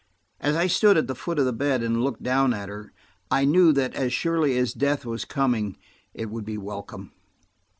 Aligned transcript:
As 0.39 0.55
I 0.55 0.65
stood 0.65 0.97
at 0.97 1.05
the 1.05 1.13
foot 1.13 1.37
of 1.37 1.45
the 1.45 1.53
bed 1.53 1.83
and 1.83 2.03
looked 2.03 2.23
down 2.23 2.55
at 2.55 2.69
her, 2.69 2.91
I 3.29 3.45
knew 3.45 3.71
that 3.73 3.93
as 3.93 4.11
surely 4.11 4.57
as 4.57 4.73
death 4.73 5.05
was 5.05 5.25
coming, 5.25 5.77
it 6.15 6.31
would 6.31 6.43
be 6.43 6.57
welcome. 6.57 7.11